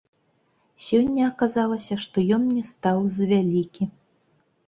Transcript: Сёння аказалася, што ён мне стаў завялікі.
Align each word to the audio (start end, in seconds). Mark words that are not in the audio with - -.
Сёння 0.85 1.25
аказалася, 1.31 1.93
што 2.05 2.23
ён 2.37 2.41
мне 2.47 2.63
стаў 2.71 2.97
завялікі. 3.17 3.83